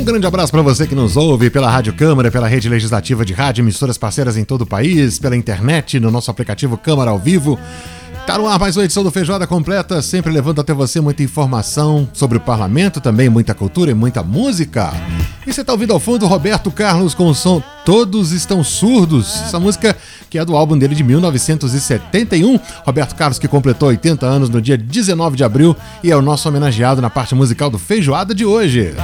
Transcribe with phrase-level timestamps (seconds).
[0.00, 3.34] Um grande abraço para você que nos ouve pela Rádio Câmara, pela rede legislativa de
[3.34, 7.58] rádio, emissoras parceiras em todo o país, pela internet, no nosso aplicativo Câmara ao Vivo.
[8.26, 12.08] Tá no ar mais uma edição do Feijoada Completa, sempre levando até você muita informação
[12.14, 14.90] sobre o parlamento, também muita cultura e muita música.
[15.46, 19.60] E você tá ouvindo ao fundo Roberto Carlos com o som Todos Estão Surdos, essa
[19.60, 19.94] música
[20.30, 22.58] que é do álbum dele de 1971.
[22.86, 26.48] Roberto Carlos que completou 80 anos no dia 19 de abril e é o nosso
[26.48, 28.94] homenageado na parte musical do Feijoada de hoje.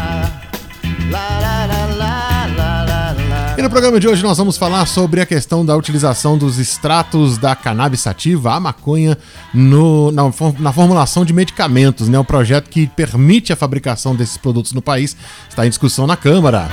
[3.59, 7.39] E no programa de hoje nós vamos falar sobre a questão da utilização dos extratos
[7.39, 9.17] da cannabis sativa, a maconha,
[9.55, 10.25] no, na,
[10.59, 12.19] na, formulação de medicamentos, né?
[12.19, 15.17] O projeto que permite a fabricação desses produtos no país
[15.49, 16.69] está em discussão na Câmara.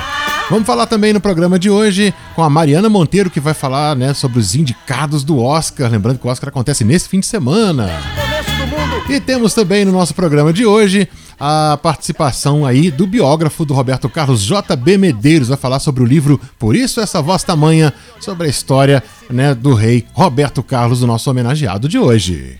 [0.49, 4.13] Vamos falar também no programa de hoje com a Mariana Monteiro, que vai falar né,
[4.13, 5.89] sobre os indicados do Oscar.
[5.89, 7.89] Lembrando que o Oscar acontece nesse fim de semana.
[9.09, 11.07] E temos também no nosso programa de hoje
[11.39, 14.97] a participação aí do biógrafo do Roberto Carlos, J.B.
[14.97, 19.53] Medeiros, vai falar sobre o livro Por Isso Essa Voz Tamanha, sobre a história né,
[19.53, 22.59] do rei Roberto Carlos, o nosso homenageado de hoje.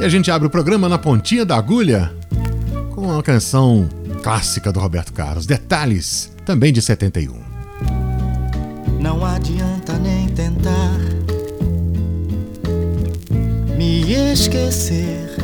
[0.00, 2.12] E a gente abre o programa na pontinha da agulha
[2.90, 3.88] com uma canção
[4.22, 7.45] clássica do Roberto Carlos, Detalhes, também de 71.
[14.12, 15.34] Esquecer.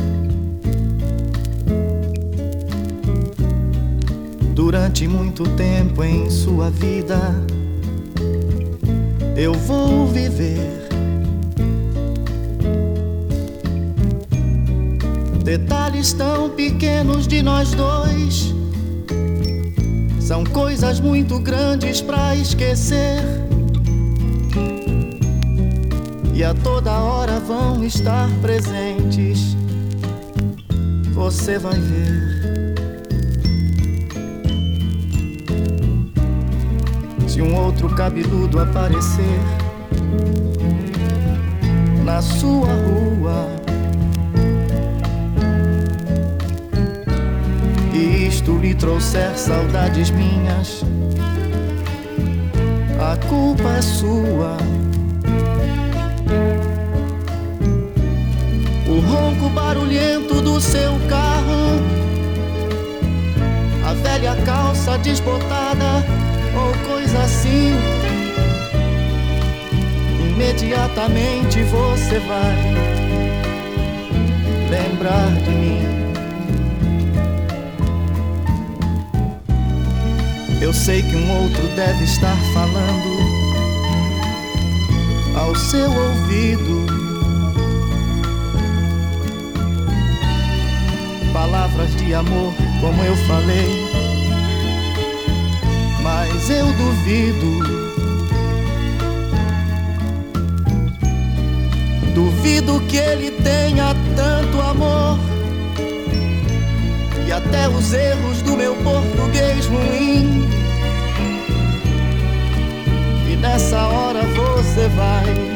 [4.53, 7.19] Durante muito tempo em sua vida,
[9.35, 10.83] eu vou viver.
[15.43, 18.53] Detalhes tão pequenos de nós dois
[20.19, 23.32] são coisas muito grandes para esquecer
[26.33, 29.55] e a toda hora vão estar presentes.
[31.13, 32.73] Você vai ver.
[37.27, 39.39] Se um outro cabeludo aparecer
[42.03, 43.47] na sua rua,
[47.93, 50.83] e isto lhe trouxer saudades minhas,
[52.99, 54.57] a culpa é sua.
[58.93, 61.81] O ronco barulhento do seu carro,
[63.87, 66.05] a velha calça desbotada
[66.55, 67.73] ou coisa assim.
[70.29, 72.55] Imediatamente você vai
[74.69, 75.81] lembrar de mim.
[80.61, 83.23] Eu sei que um outro deve estar falando
[85.35, 87.02] ao seu ouvido
[91.33, 93.67] palavras de amor, como eu falei.
[96.01, 97.83] Mas eu duvido.
[102.13, 105.17] Duvido que ele tenha tanto amor.
[107.27, 110.47] E até os erros do meu português ruim.
[113.27, 115.53] E nessa hora você vai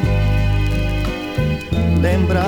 [2.00, 2.47] lembrar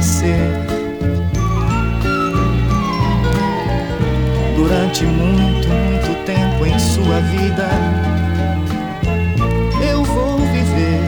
[0.00, 0.38] me esquecer.
[4.56, 7.68] Durante muito, muito tempo em sua vida,
[9.90, 11.00] eu vou viver.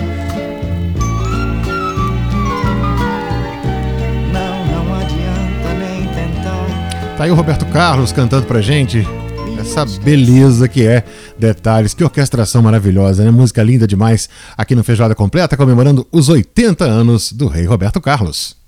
[4.32, 7.16] Não, não adianta nem tentar.
[7.16, 9.06] Tá aí o Roberto Carlos cantando pra gente
[9.58, 11.04] essa beleza que é
[11.38, 11.94] Detalhes.
[11.94, 13.30] Que orquestração maravilhosa, né?
[13.30, 18.61] Música linda demais aqui no Feijoada Completa, comemorando os 80 anos do rei Roberto Carlos.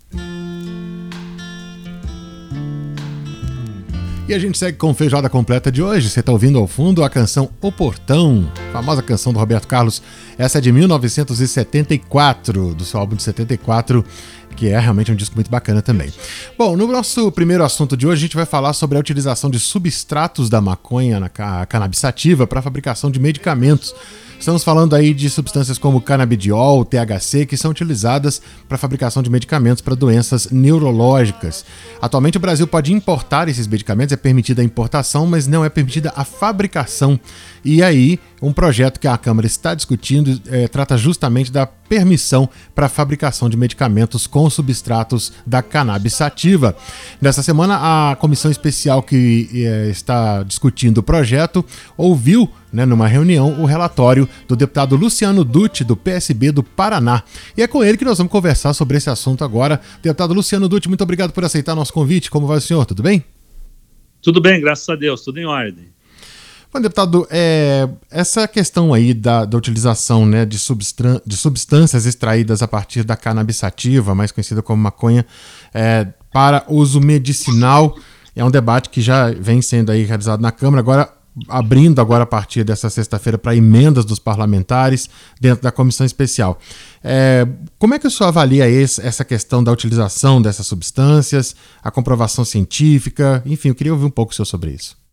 [4.27, 6.09] E a gente segue com Feijoada Completa de hoje.
[6.09, 10.03] Você está ouvindo ao fundo a canção O Portão, famosa canção do Roberto Carlos.
[10.39, 14.03] Essa é de 1974, do seu álbum de 74
[14.55, 16.13] que é realmente um disco muito bacana também.
[16.57, 19.59] Bom, no nosso primeiro assunto de hoje, a gente vai falar sobre a utilização de
[19.59, 21.29] substratos da maconha na
[21.67, 23.95] cannabisativa para a fabricação de medicamentos.
[24.39, 29.81] Estamos falando aí de substâncias como canabidiol, THC, que são utilizadas para fabricação de medicamentos
[29.81, 31.65] para doenças neurológicas.
[32.03, 36.13] Atualmente o Brasil pode importar esses medicamentos, é permitida a importação, mas não é permitida
[36.15, 37.19] a fabricação.
[37.65, 42.87] E aí, um projeto que a Câmara está discutindo é, trata justamente da permissão para
[42.87, 46.77] a fabricação de medicamentos com substratos da cannabis sativa.
[47.21, 51.65] Nessa semana, a comissão especial que é, está discutindo o projeto
[51.97, 57.23] ouviu, né, numa reunião, o relatório do deputado Luciano Dutti, do PSB do Paraná.
[57.57, 59.81] E é com ele que nós vamos conversar sobre esse assunto agora.
[60.03, 62.31] Deputado Luciano Dutti, muito obrigado por aceitar nosso convite.
[62.31, 62.85] Como vai o senhor?
[62.85, 63.25] Tudo bem?
[64.21, 65.94] Tudo bem, graças a Deus, tudo em ordem.
[66.75, 70.59] Bom, deputado, é, essa questão aí da, da utilização né, de,
[71.25, 75.25] de, substâncias extraídas a partir da cannabis sativa, mais conhecida como maconha,
[75.73, 77.97] é, para uso medicinal,
[78.35, 81.09] é um debate que já vem sendo aí realizado na Câmara, agora
[81.49, 85.09] abrindo agora a partir dessa sexta-feira para emendas dos parlamentares
[85.41, 86.59] dentro da comissão especial.
[87.05, 87.47] É,
[87.79, 91.55] como é que o senhor avalia esse, essa questão da utilização dessas substâncias,
[91.85, 95.04] a comprovação científica, enfim, eu queria ouvir um pouco o senhor sobre isso.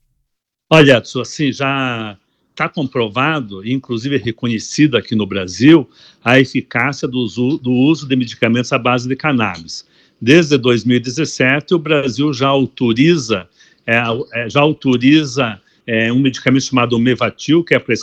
[0.74, 2.18] Olha, assim, já
[2.52, 5.90] está comprovado, inclusive reconhecido aqui no Brasil,
[6.24, 9.86] a eficácia do uso, do uso de medicamentos à base de cannabis.
[10.22, 13.50] Desde 2017, o Brasil já autoriza,
[13.86, 14.02] é,
[14.34, 17.94] é, já autoriza é, um medicamento chamado Mevatil, que é para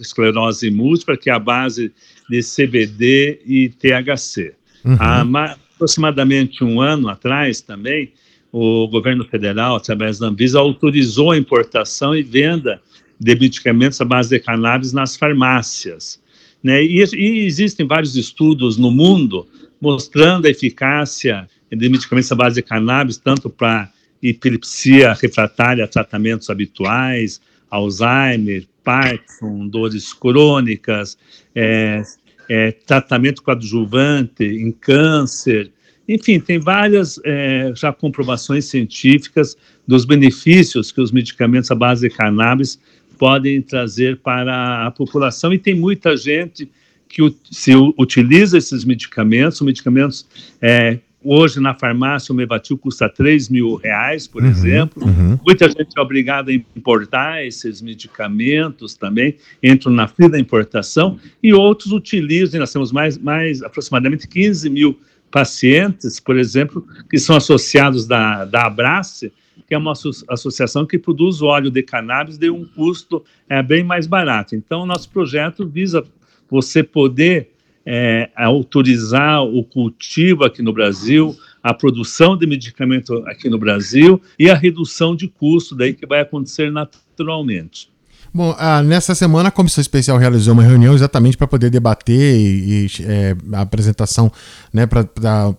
[0.00, 1.92] esclerose múltipla, que é a base
[2.30, 4.54] de CBD e THC.
[4.84, 4.96] Uhum.
[5.00, 8.12] Há aproximadamente um ano atrás também,
[8.56, 12.80] o governo federal, através da Anvisa, autorizou a importação e venda
[13.18, 16.22] de medicamentos à base de cannabis nas farmácias.
[16.62, 16.84] Né?
[16.84, 19.44] E, e, existem vários estudos no mundo
[19.80, 23.90] mostrando a eficácia de medicamentos à base de cannabis, tanto para
[24.22, 31.18] epilepsia refratária tratamentos habituais, Alzheimer, Parkinson, dores crônicas,
[31.56, 32.04] é,
[32.48, 35.72] é, tratamento coadjuvante em câncer,
[36.08, 39.56] enfim, tem várias é, já comprovações científicas
[39.86, 42.78] dos benefícios que os medicamentos à base de cannabis
[43.18, 46.68] podem trazer para a população e tem muita gente
[47.08, 50.26] que se utiliza esses medicamentos, medicamentos
[50.60, 55.04] é, hoje na farmácia o Mevatil custa 3 mil reais, por uhum, exemplo.
[55.04, 55.38] Uhum.
[55.44, 61.54] Muita gente é obrigada a importar esses medicamentos também, entram na fila da importação, e
[61.54, 64.98] outros utilizam, nós temos mais, mais aproximadamente 15 mil
[65.34, 69.32] pacientes, por exemplo, que são associados da, da Abrace,
[69.66, 69.92] que é uma
[70.28, 74.54] associação que produz óleo de cannabis de um custo é, bem mais barato.
[74.54, 76.04] Então, nosso projeto visa
[76.48, 77.50] você poder
[77.84, 84.48] é, autorizar o cultivo aqui no Brasil, a produção de medicamento aqui no Brasil e
[84.48, 87.90] a redução de custo daí que vai acontecer naturalmente.
[88.36, 92.84] Bom, ah, nessa semana a Comissão Especial realizou uma reunião exatamente para poder debater e,
[92.84, 94.28] e é, a apresentação
[94.72, 95.06] né, para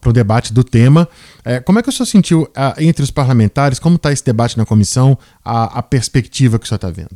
[0.05, 1.07] o debate do tema.
[1.45, 3.79] É, como é que o senhor sentiu ah, entre os parlamentares?
[3.79, 5.17] Como está esse debate na comissão?
[5.41, 7.15] A, a perspectiva que o senhor está vendo?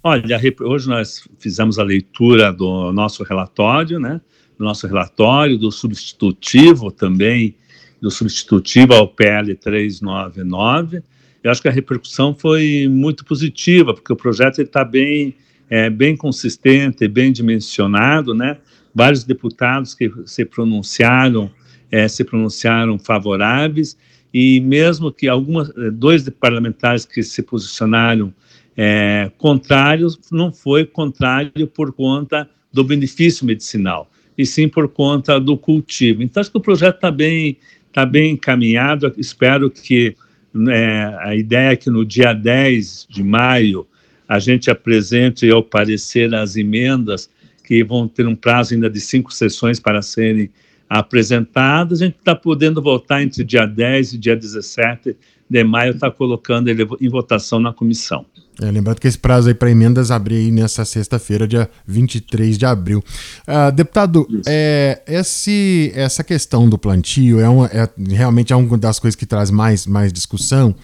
[0.00, 4.20] Olha, hoje nós fizemos a leitura do nosso relatório, né?
[4.56, 7.56] Do nosso relatório, do substitutivo também,
[8.00, 11.02] do substitutivo ao PL 399.
[11.44, 15.34] Eu acho que a repercussão foi muito positiva, porque o projeto está bem,
[15.68, 18.56] é, bem consistente, bem dimensionado, né?
[18.94, 21.50] Vários deputados que se pronunciaram,
[21.90, 23.94] é, se pronunciaram favoráveis,
[24.32, 28.32] e mesmo que algumas, dois parlamentares que se posicionaram
[28.74, 35.58] é, contrário não foi contrário por conta do benefício medicinal, e sim por conta do
[35.58, 36.22] cultivo.
[36.22, 37.58] Então, acho que o projeto está bem,
[37.92, 39.12] tá bem encaminhado.
[39.18, 40.16] Espero que
[40.54, 43.86] né, a ideia é que no dia 10 de maio
[44.28, 47.28] a gente apresente ao parecer as emendas
[47.64, 50.50] que vão ter um prazo ainda de cinco sessões para serem
[50.94, 52.00] apresentadas.
[52.00, 55.16] A gente está podendo votar entre dia 10 e dia 17
[55.50, 58.24] de maio, está colocando ele em votação na comissão.
[58.62, 62.64] É, lembrando que esse prazo aí para emendas abre aí nessa sexta-feira, dia 23 de
[62.64, 63.02] abril.
[63.46, 69.00] Uh, deputado, é, esse, essa questão do plantio é, uma, é realmente é uma das
[69.00, 70.74] coisas que traz mais, mais discussão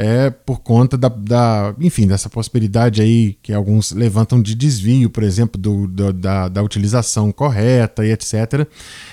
[0.00, 5.24] é por conta da, da, enfim, dessa possibilidade aí que alguns levantam de desvio, por
[5.24, 8.64] exemplo, do, do da, da utilização correta e etc.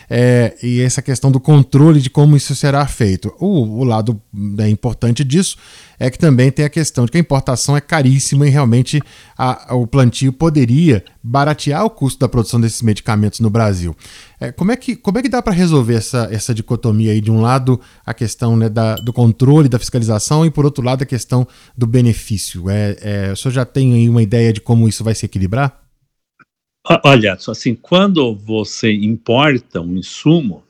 [0.07, 3.33] É, e essa questão do controle de como isso será feito.
[3.39, 5.57] O, o lado né, importante disso
[5.97, 9.01] é que também tem a questão de que a importação é caríssima e realmente
[9.35, 13.95] a, a, o plantio poderia baratear o custo da produção desses medicamentos no Brasil.
[14.39, 17.19] É, como, é que, como é que dá para resolver essa, essa dicotomia aí?
[17.19, 21.01] De um lado, a questão né, da, do controle, da fiscalização, e por outro lado,
[21.01, 22.69] a questão do benefício.
[22.69, 25.81] É, é, o senhor já tem aí uma ideia de como isso vai se equilibrar?
[27.03, 30.63] Olha, assim, quando você importa um insumo,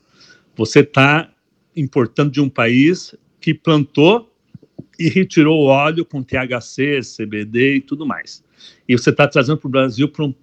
[0.56, 1.28] você está
[1.76, 4.32] importando de um país que plantou
[4.98, 8.42] e retirou o óleo com THC, CBD e tudo mais.
[8.88, 10.34] E você está trazendo para o Brasil por um,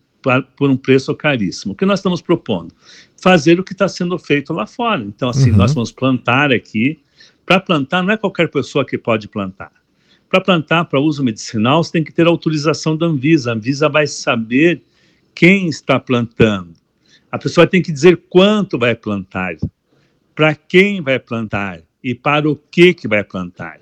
[0.55, 1.73] por um preço caríssimo.
[1.73, 2.73] O que nós estamos propondo?
[3.21, 5.01] Fazer o que está sendo feito lá fora.
[5.03, 5.57] Então, assim, uhum.
[5.57, 6.99] nós vamos plantar aqui.
[7.45, 9.71] Para plantar, não é qualquer pessoa que pode plantar.
[10.29, 13.51] Para plantar para uso medicinal, você tem que ter autorização da Anvisa.
[13.51, 14.81] A Anvisa vai saber
[15.35, 16.73] quem está plantando.
[17.31, 19.55] A pessoa tem que dizer quanto vai plantar,
[20.35, 23.79] para quem vai plantar e para o que que vai plantar.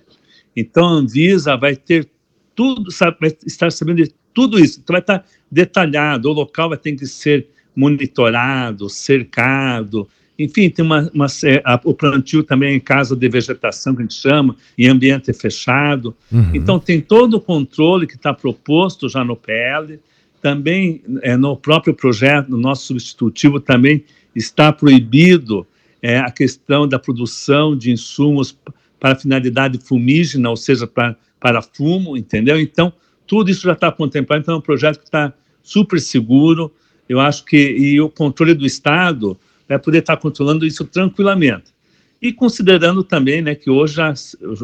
[0.55, 2.09] Então a Anvisa vai ter
[2.55, 4.79] tudo, sabe, vai estar sabendo de tudo isso.
[4.83, 10.07] Então vai estar detalhado, o local vai ter que ser monitorado, cercado,
[10.43, 11.27] enfim, tem uma, uma
[11.63, 16.15] a, o plantio também em casa de vegetação, que a gente chama, em ambiente fechado.
[16.31, 16.51] Uhum.
[16.53, 19.99] Então, tem todo o controle que está proposto já no PL,
[20.41, 24.03] também é, no próprio projeto, no nosso substitutivo, também
[24.35, 25.67] está proibido
[26.01, 28.57] é, a questão da produção de insumos
[28.99, 32.59] para finalidade fumígena, ou seja, para, para fumo, entendeu?
[32.59, 32.91] Então,
[33.31, 35.31] tudo isso já está contemplado, então é um projeto que está
[35.63, 36.69] super seguro,
[37.07, 41.73] eu acho que, e o controle do Estado vai poder estar tá controlando isso tranquilamente.
[42.21, 44.13] E considerando também né, que hoje, já,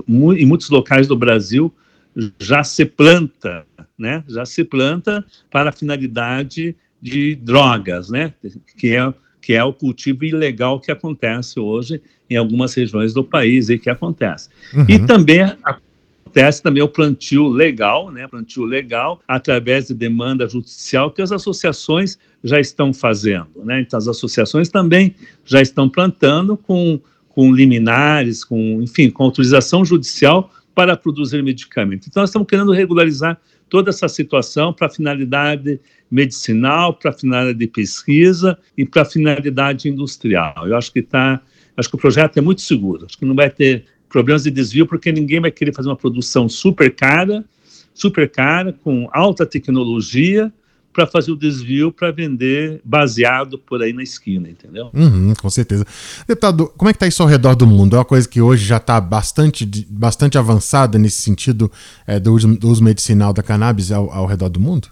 [0.06, 1.74] em muitos locais do Brasil,
[2.38, 3.66] já se planta,
[3.98, 4.22] né?
[4.28, 8.34] Já se planta para a finalidade de drogas, né?
[8.78, 13.70] Que é que é o cultivo ilegal que acontece hoje em algumas regiões do país
[13.70, 14.50] e que acontece.
[14.74, 14.86] Uhum.
[14.90, 15.40] E também
[16.28, 18.28] acontece também o plantio legal, né?
[18.28, 23.82] Plantio legal através de demanda judicial que as associações já estão fazendo, né?
[23.82, 25.16] Então as associações também
[25.46, 32.08] já estão plantando com com liminares, com enfim, com autorização judicial para produzir medicamento.
[32.08, 35.80] Então, nós estamos querendo regularizar toda essa situação para finalidade
[36.10, 40.68] medicinal, para finalidade de pesquisa e para finalidade industrial.
[40.68, 41.40] Eu acho que tá,
[41.76, 43.06] acho que o projeto é muito seguro.
[43.06, 46.48] Acho que não vai ter problemas de desvio porque ninguém vai querer fazer uma produção
[46.48, 47.44] super cara,
[47.94, 50.52] super cara com alta tecnologia
[50.98, 54.90] para fazer o desvio para vender baseado por aí na esquina, entendeu?
[54.92, 55.86] Uhum, com certeza.
[56.28, 57.96] Deputado, como é que está isso ao redor do mundo?
[57.96, 61.72] É uma coisa que hoje já está bastante, bastante avançada nesse sentido
[62.08, 64.88] é, do, uso, do, uso, medicinal da cannabis ao, ao redor do mundo?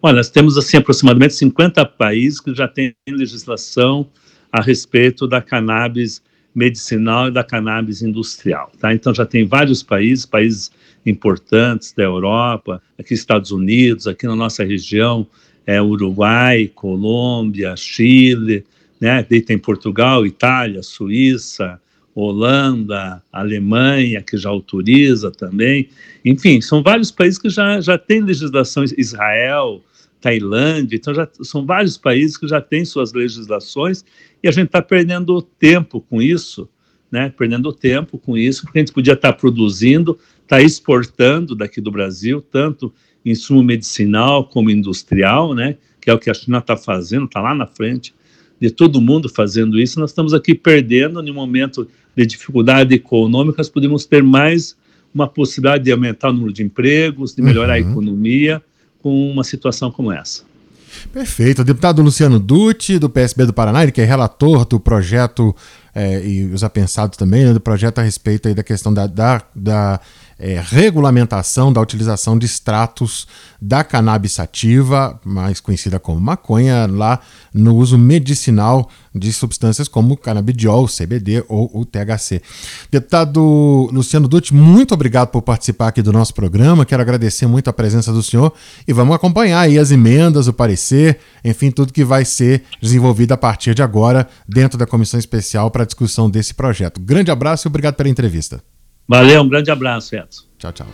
[0.00, 4.08] Olha, nós temos assim aproximadamente 50 países que já têm legislação
[4.52, 6.22] a respeito da cannabis
[6.54, 8.92] medicinal e da cannabis industrial, tá?
[8.92, 10.70] Então já tem vários países, países
[11.04, 15.26] importantes da Europa, aqui Estados Unidos, aqui na nossa região,
[15.66, 18.64] é, Uruguai, Colômbia, Chile,
[19.00, 19.24] né?
[19.28, 21.80] Daí tem Portugal, Itália, Suíça,
[22.14, 25.88] Holanda, Alemanha, que já autoriza também.
[26.24, 29.82] Enfim, são vários países que já, já têm legislação, Israel,
[30.20, 34.04] Tailândia, então já são vários países que já têm suas legislações
[34.42, 36.68] e a gente está perdendo tempo com isso,
[37.10, 37.32] né?
[37.36, 41.80] Perdendo tempo com isso, porque a gente podia estar tá produzindo, estar tá exportando daqui
[41.80, 42.92] do Brasil, tanto
[43.24, 45.76] insumo medicinal como industrial, né?
[46.00, 48.14] Que é o que a China está fazendo, está lá na frente
[48.60, 50.00] de todo mundo fazendo isso.
[50.00, 54.76] Nós estamos aqui perdendo, em um momento de dificuldade econômica, nós podemos ter mais
[55.14, 57.86] uma possibilidade de aumentar o número de empregos, de melhorar uhum.
[57.86, 58.62] a economia
[59.08, 60.42] com uma situação como essa.
[61.12, 61.62] Perfeito.
[61.62, 65.54] O deputado Luciano Dutti, do PSB do Paraná, ele que é relator do projeto
[65.98, 69.42] é, e os apensados também, né, do projeto a respeito aí da questão da, da,
[69.52, 70.00] da
[70.38, 73.26] é, regulamentação da utilização de extratos
[73.60, 77.18] da cannabis sativa, mais conhecida como maconha, lá
[77.52, 82.40] no uso medicinal de substâncias como canabidiol, CBD ou o THC.
[82.88, 86.86] Deputado Luciano Dutti, muito obrigado por participar aqui do nosso programa.
[86.86, 88.52] Quero agradecer muito a presença do senhor
[88.86, 93.36] e vamos acompanhar aí as emendas, o parecer, enfim, tudo que vai ser desenvolvido a
[93.36, 97.00] partir de agora dentro da comissão especial para discussão desse projeto.
[97.00, 98.62] Grande abraço e obrigado pela entrevista.
[99.08, 100.44] Valeu, um grande abraço, Edson.
[100.58, 100.86] Tchau, tchau.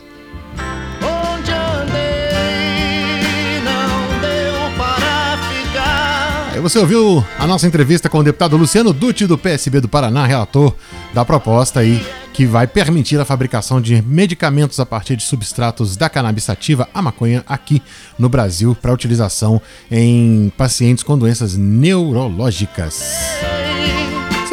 [6.53, 10.25] Aí você ouviu a nossa entrevista com o deputado Luciano Dutti, do PSB do Paraná,
[10.25, 10.73] relator
[11.13, 12.01] da proposta aí
[12.35, 17.01] que vai permitir a fabricação de medicamentos a partir de substratos da cannabis sativa, a
[17.01, 17.81] maconha, aqui
[18.19, 23.01] no Brasil, para utilização em pacientes com doenças neurológicas.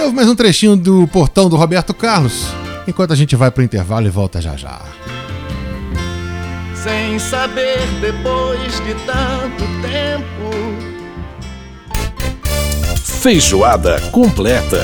[0.03, 2.49] Você ouve mais um trechinho do portão do Roberto Carlos
[2.89, 4.83] enquanto a gente vai pro intervalo e volta já já.
[6.75, 10.51] Sem saber depois de tanto tempo.
[12.97, 14.83] Feijoada completa.